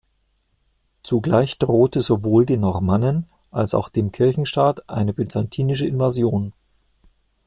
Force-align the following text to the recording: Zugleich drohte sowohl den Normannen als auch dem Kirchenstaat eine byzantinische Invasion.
Zugleich 1.03 1.59
drohte 1.59 2.01
sowohl 2.01 2.47
den 2.47 2.61
Normannen 2.61 3.27
als 3.51 3.75
auch 3.75 3.87
dem 3.89 4.11
Kirchenstaat 4.11 4.89
eine 4.89 5.13
byzantinische 5.13 5.85
Invasion. 5.85 6.53